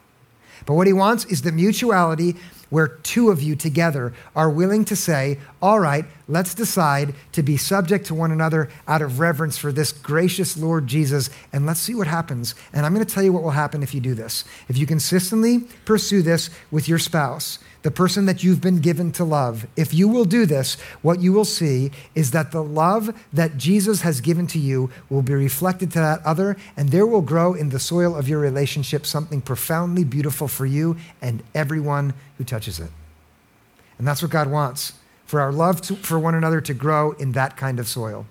[0.66, 2.34] But what he wants is the mutuality
[2.68, 7.56] where two of you together are willing to say, All right, let's decide to be
[7.56, 11.94] subject to one another out of reverence for this gracious Lord Jesus, and let's see
[11.94, 12.56] what happens.
[12.72, 14.44] And I'm going to tell you what will happen if you do this.
[14.68, 19.24] If you consistently pursue this with your spouse, the person that you've been given to
[19.24, 23.56] love, if you will do this, what you will see is that the love that
[23.56, 27.54] Jesus has given to you will be reflected to that other, and there will grow
[27.54, 32.80] in the soil of your relationship something profoundly beautiful for you and everyone who touches
[32.80, 32.90] it.
[33.98, 37.32] And that's what God wants for our love to, for one another to grow in
[37.32, 38.26] that kind of soil.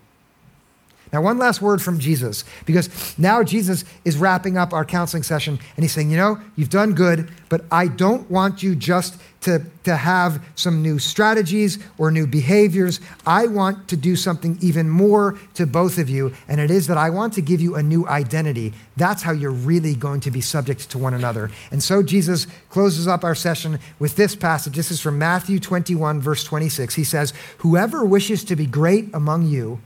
[1.13, 5.59] Now, one last word from Jesus, because now Jesus is wrapping up our counseling session
[5.75, 9.63] and he's saying, You know, you've done good, but I don't want you just to,
[9.83, 12.99] to have some new strategies or new behaviors.
[13.25, 16.97] I want to do something even more to both of you, and it is that
[16.97, 18.73] I want to give you a new identity.
[18.97, 21.51] That's how you're really going to be subject to one another.
[21.71, 24.75] And so Jesus closes up our session with this passage.
[24.75, 26.95] This is from Matthew 21, verse 26.
[26.95, 29.79] He says, Whoever wishes to be great among you,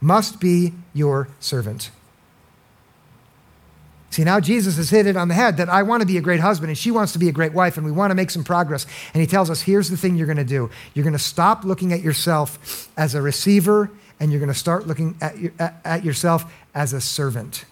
[0.00, 1.90] must be your servant.
[4.10, 6.20] See, now Jesus has hit it on the head that I want to be a
[6.20, 8.30] great husband and she wants to be a great wife and we want to make
[8.30, 8.86] some progress.
[9.12, 11.64] And he tells us here's the thing you're going to do you're going to stop
[11.64, 15.52] looking at yourself as a receiver and you're going to start looking at, your,
[15.84, 17.64] at, yourself as a servant.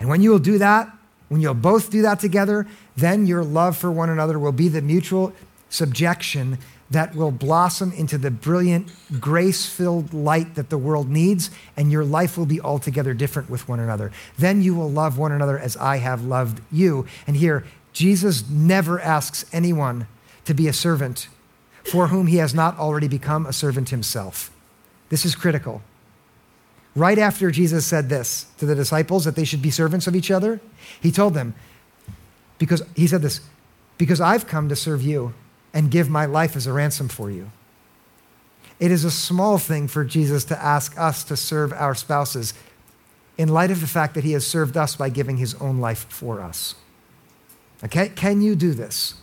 [0.00, 0.90] And when you will do that,
[1.28, 4.80] when you'll both do that together, then your love for one another will be the
[4.80, 5.32] mutual
[5.68, 6.58] subjection
[6.90, 12.04] that will blossom into the brilliant, grace filled light that the world needs, and your
[12.04, 14.10] life will be altogether different with one another.
[14.38, 17.06] Then you will love one another as I have loved you.
[17.26, 20.06] And here, Jesus never asks anyone
[20.46, 21.28] to be a servant
[21.84, 24.50] for whom he has not already become a servant himself.
[25.10, 25.82] This is critical.
[26.94, 30.30] Right after Jesus said this to the disciples that they should be servants of each
[30.30, 30.60] other,
[31.00, 31.54] he told them,
[32.58, 33.40] because he said this,
[33.98, 35.34] because I've come to serve you
[35.72, 37.50] and give my life as a ransom for you.
[38.80, 42.54] It is a small thing for Jesus to ask us to serve our spouses
[43.36, 46.06] in light of the fact that he has served us by giving his own life
[46.08, 46.74] for us.
[47.84, 48.08] Okay?
[48.10, 49.14] Can you do this?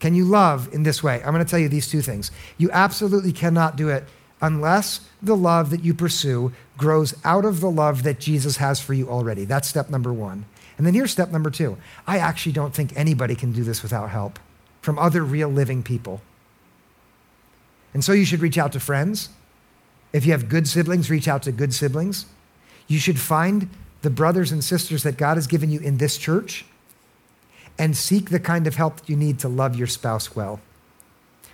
[0.00, 1.16] Can you love in this way?
[1.16, 2.30] I'm going to tell you these two things.
[2.56, 4.04] You absolutely cannot do it
[4.40, 8.94] unless the love that you pursue grows out of the love that Jesus has for
[8.94, 9.44] you already.
[9.44, 10.44] That's step number one.
[10.76, 11.76] And then here's step number two.
[12.06, 14.38] I actually don't think anybody can do this without help
[14.88, 16.22] from other real living people.
[17.92, 19.28] And so you should reach out to friends.
[20.14, 22.24] If you have good siblings, reach out to good siblings.
[22.86, 23.68] You should find
[24.00, 26.64] the brothers and sisters that God has given you in this church
[27.78, 30.58] and seek the kind of help that you need to love your spouse well.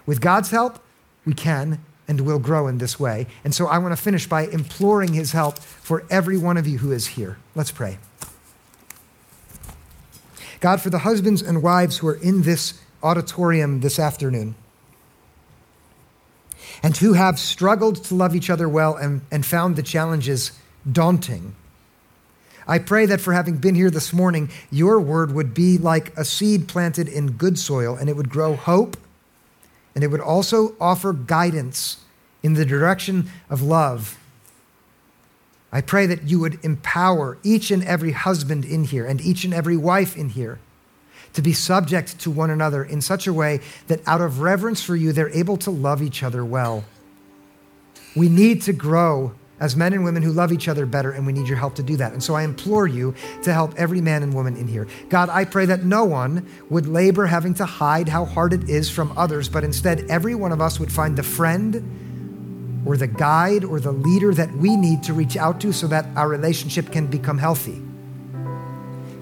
[0.06, 0.78] With God's help,
[1.24, 3.26] we can and will grow in this way.
[3.42, 6.78] And so I want to finish by imploring his help for every one of you
[6.78, 7.38] who is here.
[7.56, 7.98] Let's pray.
[10.60, 14.56] God, for the husbands and wives who are in this auditorium this afternoon
[16.82, 20.52] and who have struggled to love each other well and, and found the challenges
[20.90, 21.54] daunting.
[22.66, 26.24] I pray that for having been here this morning, your word would be like a
[26.24, 28.96] seed planted in good soil and it would grow hope
[29.94, 31.98] and it would also offer guidance
[32.42, 34.18] in the direction of love.
[35.72, 39.52] I pray that you would empower each and every husband in here and each and
[39.52, 40.58] every wife in here
[41.34, 44.96] to be subject to one another in such a way that out of reverence for
[44.96, 46.84] you, they're able to love each other well.
[48.16, 51.32] We need to grow as men and women who love each other better, and we
[51.32, 52.12] need your help to do that.
[52.12, 53.14] And so I implore you
[53.44, 54.88] to help every man and woman in here.
[55.08, 58.90] God, I pray that no one would labor having to hide how hard it is
[58.90, 63.64] from others, but instead every one of us would find the friend or the guide
[63.64, 67.06] or the leader that we need to reach out to so that our relationship can
[67.06, 67.80] become healthy.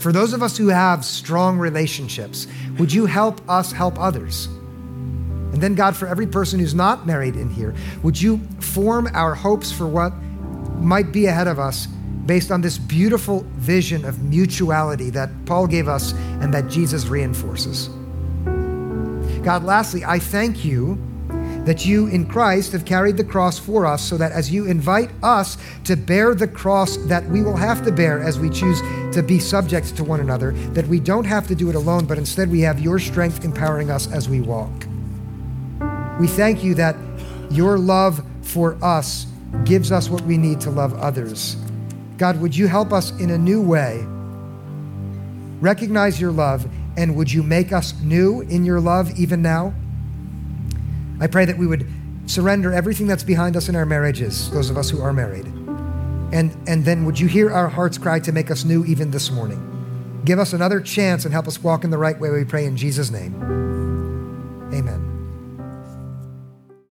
[0.03, 4.47] For those of us who have strong relationships, would you help us help others?
[4.47, 7.73] And then, God, for every person who's not married in here,
[8.03, 10.13] would you form our hopes for what
[10.81, 11.87] might be ahead of us
[12.27, 17.87] based on this beautiful vision of mutuality that Paul gave us and that Jesus reinforces?
[19.45, 20.99] God, lastly, I thank you
[21.65, 25.11] that you in Christ have carried the cross for us, so that as you invite
[25.23, 28.81] us to bear the cross that we will have to bear as we choose
[29.15, 32.19] to be subject to one another, that we don't have to do it alone, but
[32.19, 34.73] instead we have your strength empowering us as we walk.
[36.19, 36.97] We thank you that
[37.51, 39.27] your love for us
[39.65, 41.57] gives us what we need to love others.
[42.19, 44.05] God, would you help us in a new way?
[45.61, 49.73] Recognize your love, and would you make us new in your love even now?
[51.21, 51.87] I pray that we would
[52.27, 55.47] surrender everything that's behind us in our marriages, those of us who are married.
[56.33, 59.31] And, and then would you hear our hearts cry to make us new even this
[59.31, 59.69] morning?
[60.25, 62.77] Give us another chance and help us walk in the right way, we pray in
[62.77, 63.35] Jesus' name.
[64.73, 65.12] Amen.